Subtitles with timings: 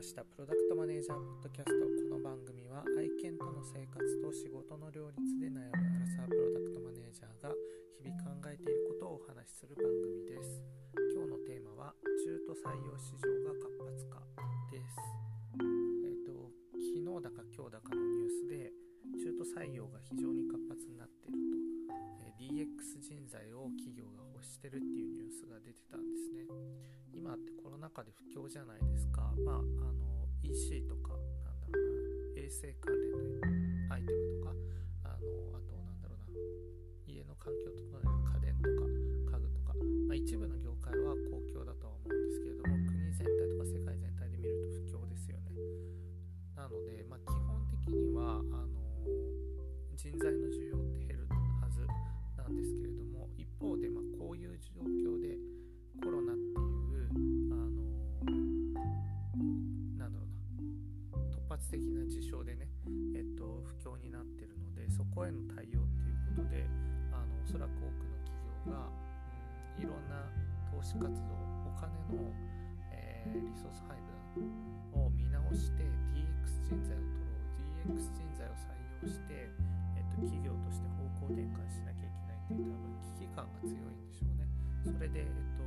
[0.00, 0.24] ました。
[0.24, 7.52] プロダクトマネージャーポッドキャストこの番組は愛犬との生活と仕事の両立で悩むアラサープロダクトマネージャーが
[8.00, 10.64] 日々考えていることをお話しする番組です。
[11.12, 14.24] 今日のテーマは中途採用市場が活発化
[14.72, 14.96] です。
[15.60, 16.48] えっ、と
[16.80, 18.72] 昨日だか今日だかのニュースで
[19.20, 21.60] 中途採用が非常に活発になっていると、
[22.40, 26.48] DX 人材を企業が欲してるっていうニュースが出てたんですね。
[27.12, 29.28] 今ってコロナ禍で不況じゃないですか。
[29.44, 29.69] まあ
[32.60, 34.52] 生関連のアイテムとか
[35.04, 35.16] あの
[35.56, 36.69] あとなんだろうな。
[61.70, 62.66] 発的な事象でね、
[63.14, 66.66] えっと、不況になってるのでそこへの対応っていうことで
[67.14, 68.34] あのおそらく多くの企
[68.66, 70.26] 業が、うん、いろんな
[70.66, 71.30] 投資活動
[71.62, 72.26] お金の、
[72.90, 73.94] えー、リソース配
[74.34, 74.50] 分
[74.98, 78.74] を見直して DX 人材を取ろう DX 人材を採
[79.06, 79.46] 用して、
[79.94, 84.50] えっと、企業として方向転換しなきゃいけないっていう多分危機感が強いんでしょうね。
[84.82, 85.62] それで、えっと、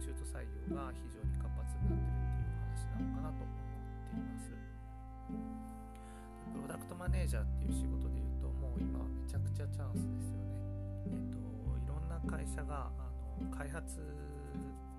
[0.00, 3.67] 中途採用が非常に活発になってるっていう話なのかなと思ってい
[6.98, 10.58] マネージャーっていう仕事でいうともう今めちゃくちゃチャンスですよね。
[11.06, 11.38] えっと
[11.78, 13.06] いろんな会社があ
[13.38, 14.02] の開発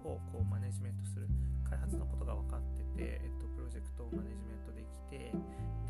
[0.08, 1.28] をこうマネジメントする
[1.68, 5.36] 開発のことが分かってて、えっと、プロジェクトをマネジメントできて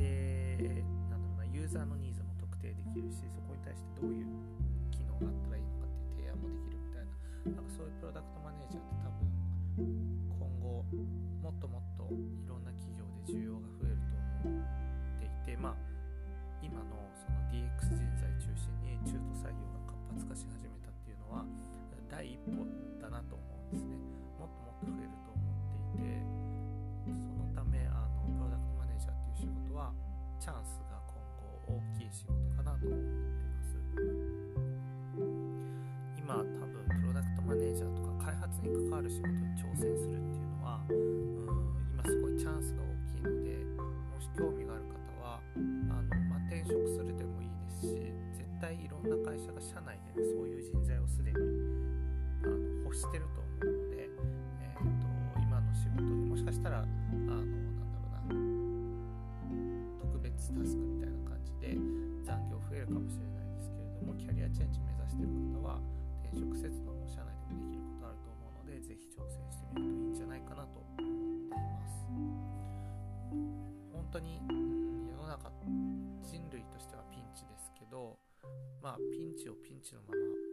[0.02, 0.82] で
[1.14, 4.26] なんだろうなユーザーのニーズも特定できるしそこに対してどういう
[4.90, 9.30] 機能があったらいいのかっていう提案もできるみたいななんかそういうプロダクトマネージャーって多分
[10.34, 10.82] 今後
[11.46, 15.89] もっともっといろんな企業で需要が増えると思っていてまあ
[20.30, 21.46] 化し始めたっていうのは
[22.06, 22.62] 第一歩
[23.02, 23.42] だなと思
[23.74, 23.98] うんですね。
[24.38, 26.22] もっともっと増えると思っていて
[27.18, 29.90] そのためあのプロダクトマネージャーっていう仕事は
[30.38, 31.18] チャンスが今
[31.66, 33.74] 後大きい仕事かなと思ってます。
[36.14, 40.19] 今多分プロダクトマネージャーとか開発に関わる仕事に挑戦する
[53.10, 58.38] してると思うので、えーと、今の仕事にもしかしたらあのなんだろうな
[59.98, 61.74] 特別タスクみたいな感じで
[62.22, 65.82] 残業増えるかもしれないですけれどもキャリアチェンジ目指してる方は
[66.22, 71.10] 転職せずとも社内でもできることあると思うので是非挑戦してみるといいんじゃないかなと思ってい
[71.50, 72.06] ます。
[73.90, 75.50] 本当に、ん、世の中
[76.22, 78.22] 人類としてはピンチですけど
[78.86, 80.49] まあピンチをピンチのまま、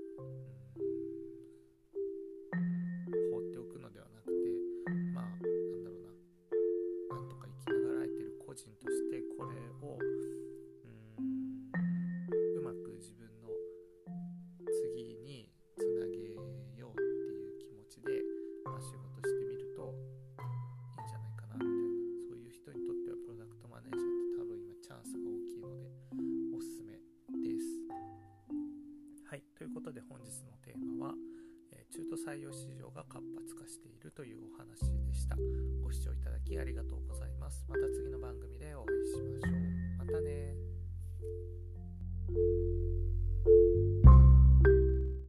[32.27, 35.37] 採用市場が活発化しているというお話でした。
[35.81, 37.65] ご視聴いただきありがとうございます。
[37.69, 38.16] また次の